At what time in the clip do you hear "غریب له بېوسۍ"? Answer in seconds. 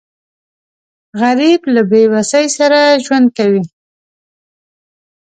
1.21-2.45